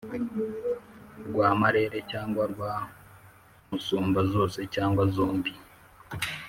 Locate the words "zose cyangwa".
4.33-5.03